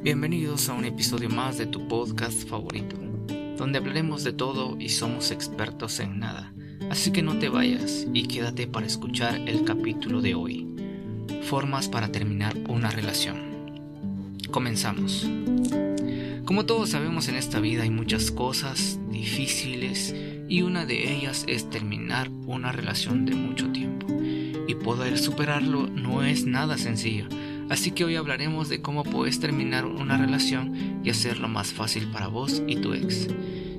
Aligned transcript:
Bienvenidos 0.00 0.68
a 0.68 0.74
un 0.74 0.84
episodio 0.84 1.28
más 1.28 1.58
de 1.58 1.66
tu 1.66 1.88
podcast 1.88 2.48
favorito, 2.48 2.94
donde 3.56 3.78
hablaremos 3.78 4.22
de 4.22 4.32
todo 4.32 4.76
y 4.78 4.90
somos 4.90 5.32
expertos 5.32 5.98
en 5.98 6.20
nada. 6.20 6.54
Así 6.88 7.10
que 7.10 7.20
no 7.20 7.36
te 7.40 7.48
vayas 7.48 8.06
y 8.14 8.28
quédate 8.28 8.68
para 8.68 8.86
escuchar 8.86 9.40
el 9.48 9.64
capítulo 9.64 10.20
de 10.20 10.36
hoy. 10.36 10.68
Formas 11.42 11.88
para 11.88 12.12
terminar 12.12 12.56
una 12.68 12.90
relación. 12.92 13.80
Comenzamos. 14.52 15.26
Como 16.44 16.64
todos 16.64 16.90
sabemos 16.90 17.26
en 17.28 17.34
esta 17.34 17.58
vida 17.58 17.82
hay 17.82 17.90
muchas 17.90 18.30
cosas 18.30 19.00
difíciles 19.10 20.14
y 20.48 20.62
una 20.62 20.86
de 20.86 21.12
ellas 21.12 21.44
es 21.48 21.68
terminar 21.70 22.30
una 22.46 22.70
relación 22.70 23.26
de 23.26 23.34
mucho 23.34 23.68
tiempo. 23.72 24.06
Y 24.68 24.76
poder 24.76 25.18
superarlo 25.18 25.88
no 25.88 26.22
es 26.22 26.46
nada 26.46 26.78
sencillo 26.78 27.26
Así 27.70 27.90
que 27.90 28.04
hoy 28.04 28.16
hablaremos 28.16 28.68
de 28.68 28.80
cómo 28.80 29.04
puedes 29.04 29.40
terminar 29.40 29.84
una 29.84 30.16
relación 30.16 31.00
y 31.04 31.10
hacerlo 31.10 31.48
más 31.48 31.72
fácil 31.72 32.10
para 32.10 32.28
vos 32.28 32.62
y 32.66 32.76
tu 32.76 32.94
ex. 32.94 33.28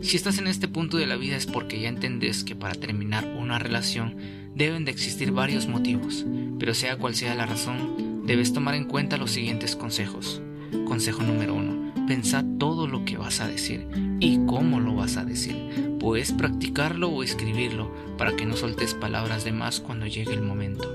Si 0.00 0.16
estás 0.16 0.38
en 0.38 0.46
este 0.46 0.68
punto 0.68 0.96
de 0.96 1.06
la 1.06 1.16
vida 1.16 1.36
es 1.36 1.46
porque 1.46 1.80
ya 1.80 1.88
entendés 1.88 2.44
que 2.44 2.54
para 2.54 2.74
terminar 2.74 3.26
una 3.38 3.58
relación 3.58 4.16
deben 4.54 4.84
de 4.84 4.90
existir 4.90 5.32
varios 5.32 5.66
motivos, 5.66 6.24
pero 6.58 6.74
sea 6.74 6.96
cual 6.96 7.14
sea 7.14 7.34
la 7.34 7.46
razón, 7.46 8.26
debes 8.26 8.52
tomar 8.52 8.74
en 8.74 8.84
cuenta 8.84 9.16
los 9.16 9.30
siguientes 9.30 9.74
consejos. 9.74 10.42
Consejo 10.86 11.22
número 11.22 11.54
uno, 11.54 11.88
Pensá 12.08 12.42
todo 12.58 12.86
lo 12.86 13.04
que 13.04 13.18
vas 13.18 13.42
a 13.42 13.48
decir 13.48 13.86
y 14.18 14.38
cómo 14.46 14.80
lo 14.80 14.94
vas 14.94 15.18
a 15.18 15.26
decir. 15.26 15.98
Puedes 16.00 16.32
practicarlo 16.32 17.10
o 17.10 17.22
escribirlo 17.22 17.92
para 18.16 18.34
que 18.34 18.46
no 18.46 18.56
soltes 18.56 18.94
palabras 18.94 19.44
de 19.44 19.52
más 19.52 19.78
cuando 19.80 20.06
llegue 20.06 20.32
el 20.32 20.40
momento. 20.40 20.88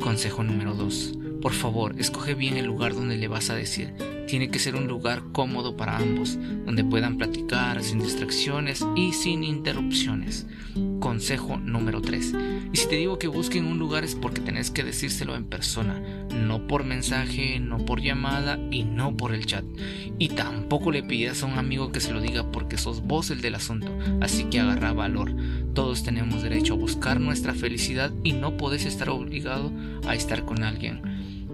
Consejo 0.00 0.42
número 0.42 0.74
2. 0.74 1.27
Por 1.40 1.52
favor, 1.52 1.94
escoge 1.98 2.34
bien 2.34 2.56
el 2.56 2.66
lugar 2.66 2.94
donde 2.94 3.16
le 3.16 3.28
vas 3.28 3.50
a 3.50 3.54
decir. 3.54 3.94
Tiene 4.26 4.50
que 4.50 4.58
ser 4.58 4.74
un 4.74 4.88
lugar 4.88 5.22
cómodo 5.32 5.76
para 5.76 5.96
ambos, 5.96 6.36
donde 6.66 6.84
puedan 6.84 7.16
platicar 7.16 7.82
sin 7.82 8.00
distracciones 8.00 8.84
y 8.96 9.12
sin 9.12 9.44
interrupciones. 9.44 10.46
Consejo 11.00 11.56
número 11.56 12.02
3. 12.02 12.34
Y 12.72 12.76
si 12.76 12.88
te 12.88 12.96
digo 12.96 13.18
que 13.18 13.28
busquen 13.28 13.66
un 13.66 13.78
lugar 13.78 14.04
es 14.04 14.14
porque 14.14 14.40
tenés 14.40 14.70
que 14.70 14.84
decírselo 14.84 15.36
en 15.36 15.44
persona, 15.44 16.02
no 16.34 16.66
por 16.66 16.84
mensaje, 16.84 17.58
no 17.60 17.78
por 17.78 18.02
llamada 18.02 18.58
y 18.70 18.84
no 18.84 19.16
por 19.16 19.32
el 19.32 19.46
chat. 19.46 19.64
Y 20.18 20.30
tampoco 20.30 20.90
le 20.90 21.02
pidas 21.02 21.42
a 21.42 21.46
un 21.46 21.56
amigo 21.56 21.92
que 21.92 22.00
se 22.00 22.12
lo 22.12 22.20
diga 22.20 22.50
porque 22.50 22.76
sos 22.76 23.00
vos 23.02 23.30
el 23.30 23.40
del 23.40 23.54
asunto, 23.54 23.96
así 24.20 24.44
que 24.44 24.60
agarra 24.60 24.92
valor. 24.92 25.34
Todos 25.72 26.02
tenemos 26.02 26.42
derecho 26.42 26.74
a 26.74 26.78
buscar 26.78 27.20
nuestra 27.20 27.54
felicidad 27.54 28.12
y 28.24 28.32
no 28.32 28.56
podés 28.56 28.84
estar 28.84 29.08
obligado 29.08 29.72
a 30.06 30.14
estar 30.14 30.44
con 30.44 30.64
alguien. 30.64 31.00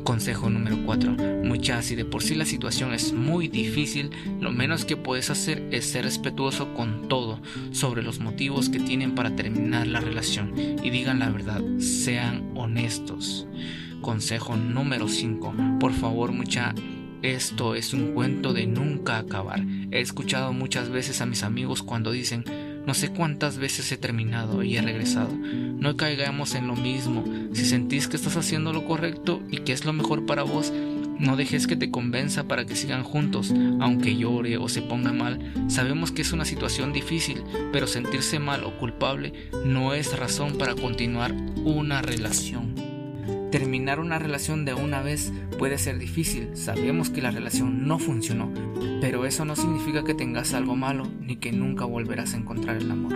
Consejo 0.05 0.51
número 0.51 0.77
4. 0.85 1.17
Muchas, 1.45 1.87
si 1.87 1.97
de 1.97 2.05
por 2.05 2.23
sí 2.23 2.35
la 2.35 2.45
situación 2.45 2.93
es 2.93 3.15
muy 3.15 3.49
difícil, 3.49 4.11
lo 4.39 4.53
menos 4.53 4.85
que 4.85 4.99
puedes 4.99 5.31
hacer 5.31 5.67
es 5.73 5.87
ser 5.87 6.05
respetuoso 6.05 6.75
con 6.75 7.09
todo 7.09 7.41
sobre 7.73 8.03
los 8.03 8.21
motivos 8.21 8.69
que 8.69 8.81
tienen 8.81 9.15
para 9.15 9.35
terminar 9.35 9.87
la 9.87 10.01
relación 10.01 10.53
y 10.83 10.91
digan 10.91 11.21
la 11.21 11.31
verdad, 11.31 11.63
sean 11.79 12.53
honestos. 12.55 13.47
Consejo 14.03 14.57
número 14.57 15.09
5. 15.09 15.55
Por 15.81 15.95
favor, 15.95 16.33
mucha, 16.33 16.75
esto 17.23 17.75
es 17.75 17.95
un 17.95 18.13
cuento 18.13 18.53
de 18.53 18.67
nunca 18.67 19.17
acabar. 19.17 19.65
He 19.91 20.01
escuchado 20.01 20.53
muchas 20.53 20.91
veces 20.91 21.23
a 21.23 21.27
mis 21.27 21.43
amigos 21.43 21.83
cuando 21.83 22.11
dicen, 22.13 22.45
no 22.87 22.95
sé 22.95 23.11
cuántas 23.11 23.59
veces 23.59 23.91
he 23.93 23.97
terminado 23.97 24.63
y 24.63 24.77
he 24.77 24.83
regresado. 24.83 25.31
No 25.35 25.97
caigamos 25.97 26.55
en 26.55 26.67
lo 26.67 26.77
mismo. 26.77 27.25
Si 27.53 27.65
sentís 27.65 28.09
que 28.09 28.17
estás 28.17 28.37
haciendo 28.37 28.73
lo 28.73 28.85
correcto 28.85 29.43
y 29.51 29.59
que 29.59 29.73
es 29.73 29.85
lo 29.85 29.93
mejor 29.93 30.27
para 30.27 30.43
vos, 30.43 30.73
no 31.19 31.37
dejes 31.37 31.67
que 31.67 31.77
te 31.77 31.91
convenza 31.91 32.45
para 32.45 32.67
que 32.67 32.77
sigan 32.77 33.05
juntos, 33.05 33.53
aunque 33.81 34.17
llore 34.17 34.57
o 34.59 34.69
se 34.69 34.83
ponga 34.83 35.13
mal. 35.13 35.39
Sabemos 35.69 36.11
que 36.11 36.23
es 36.23 36.33
una 36.33 36.45
situación 36.45 36.93
difícil, 36.93 37.43
pero 37.73 37.87
sentirse 37.87 38.39
mal 38.39 38.65
o 38.65 38.77
culpable 38.79 39.33
no 39.65 39.95
es 39.95 40.19
razón 40.19 40.59
para 40.59 40.75
continuar 40.75 41.33
una 41.65 42.03
relación. 42.03 42.74
Terminar 43.55 44.01
una 44.01 44.19
relación 44.19 44.65
de 44.65 44.75
una 44.75 45.01
vez 45.01 45.33
puede 45.61 45.79
ser 45.79 46.01
difícil, 46.01 46.57
sabemos 46.57 47.09
que 47.11 47.23
la 47.23 47.31
relación 47.31 47.87
no 47.87 48.01
funcionó, 48.01 48.53
pero 49.01 49.27
eso 49.27 49.45
no 49.45 49.55
significa 49.55 50.03
que 50.03 50.13
tengas 50.13 50.55
algo 50.55 50.75
malo 50.75 51.07
ni 51.21 51.37
que 51.37 51.53
nunca 51.53 51.85
volverás 51.85 52.35
a 52.35 52.39
encontrar 52.39 52.79
el 52.79 52.91
amor. 52.91 53.15